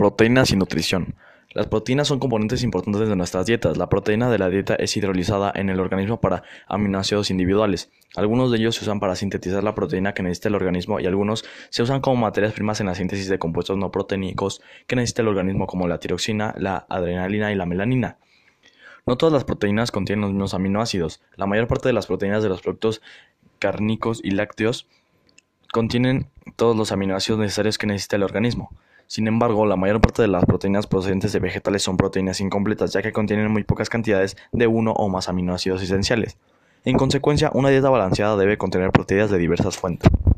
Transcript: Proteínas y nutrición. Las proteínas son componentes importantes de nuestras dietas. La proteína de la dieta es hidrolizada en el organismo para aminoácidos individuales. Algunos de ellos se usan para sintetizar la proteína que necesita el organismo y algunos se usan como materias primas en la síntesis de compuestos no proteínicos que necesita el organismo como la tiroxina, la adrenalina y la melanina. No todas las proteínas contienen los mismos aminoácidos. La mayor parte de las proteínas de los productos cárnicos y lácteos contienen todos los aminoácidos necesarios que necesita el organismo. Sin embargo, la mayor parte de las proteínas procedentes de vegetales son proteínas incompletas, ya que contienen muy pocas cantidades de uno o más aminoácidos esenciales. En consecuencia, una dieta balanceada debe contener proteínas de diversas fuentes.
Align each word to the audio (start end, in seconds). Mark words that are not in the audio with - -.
Proteínas 0.00 0.50
y 0.50 0.56
nutrición. 0.56 1.14
Las 1.50 1.66
proteínas 1.66 2.08
son 2.08 2.20
componentes 2.20 2.62
importantes 2.62 3.06
de 3.06 3.16
nuestras 3.16 3.44
dietas. 3.44 3.76
La 3.76 3.90
proteína 3.90 4.30
de 4.30 4.38
la 4.38 4.48
dieta 4.48 4.74
es 4.76 4.96
hidrolizada 4.96 5.52
en 5.54 5.68
el 5.68 5.78
organismo 5.78 6.22
para 6.22 6.42
aminoácidos 6.68 7.30
individuales. 7.30 7.90
Algunos 8.16 8.50
de 8.50 8.56
ellos 8.56 8.76
se 8.76 8.84
usan 8.84 8.98
para 8.98 9.14
sintetizar 9.14 9.62
la 9.62 9.74
proteína 9.74 10.14
que 10.14 10.22
necesita 10.22 10.48
el 10.48 10.54
organismo 10.54 11.00
y 11.00 11.06
algunos 11.06 11.44
se 11.68 11.82
usan 11.82 12.00
como 12.00 12.16
materias 12.16 12.54
primas 12.54 12.80
en 12.80 12.86
la 12.86 12.94
síntesis 12.94 13.28
de 13.28 13.38
compuestos 13.38 13.76
no 13.76 13.92
proteínicos 13.92 14.62
que 14.86 14.96
necesita 14.96 15.20
el 15.20 15.28
organismo 15.28 15.66
como 15.66 15.86
la 15.86 15.98
tiroxina, 15.98 16.54
la 16.56 16.86
adrenalina 16.88 17.52
y 17.52 17.56
la 17.56 17.66
melanina. 17.66 18.16
No 19.06 19.18
todas 19.18 19.34
las 19.34 19.44
proteínas 19.44 19.90
contienen 19.90 20.22
los 20.22 20.30
mismos 20.30 20.54
aminoácidos. 20.54 21.20
La 21.36 21.44
mayor 21.44 21.68
parte 21.68 21.90
de 21.90 21.92
las 21.92 22.06
proteínas 22.06 22.42
de 22.42 22.48
los 22.48 22.62
productos 22.62 23.02
cárnicos 23.58 24.22
y 24.24 24.30
lácteos 24.30 24.88
contienen 25.70 26.30
todos 26.56 26.74
los 26.74 26.90
aminoácidos 26.90 27.38
necesarios 27.38 27.76
que 27.76 27.86
necesita 27.86 28.16
el 28.16 28.22
organismo. 28.22 28.70
Sin 29.10 29.26
embargo, 29.26 29.66
la 29.66 29.74
mayor 29.74 30.00
parte 30.00 30.22
de 30.22 30.28
las 30.28 30.44
proteínas 30.44 30.86
procedentes 30.86 31.32
de 31.32 31.40
vegetales 31.40 31.82
son 31.82 31.96
proteínas 31.96 32.40
incompletas, 32.40 32.92
ya 32.92 33.02
que 33.02 33.12
contienen 33.12 33.50
muy 33.50 33.64
pocas 33.64 33.88
cantidades 33.88 34.36
de 34.52 34.68
uno 34.68 34.92
o 34.92 35.08
más 35.08 35.28
aminoácidos 35.28 35.82
esenciales. 35.82 36.38
En 36.84 36.96
consecuencia, 36.96 37.50
una 37.52 37.70
dieta 37.70 37.90
balanceada 37.90 38.36
debe 38.36 38.56
contener 38.56 38.92
proteínas 38.92 39.28
de 39.28 39.38
diversas 39.38 39.76
fuentes. 39.76 40.08